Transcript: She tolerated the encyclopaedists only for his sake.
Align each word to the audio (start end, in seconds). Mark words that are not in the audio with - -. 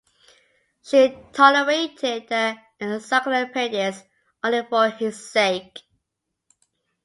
She 0.81 1.15
tolerated 1.31 2.27
the 2.27 2.57
encyclopaedists 2.79 4.03
only 4.43 4.63
for 4.63 4.89
his 4.89 5.29
sake. 5.29 5.77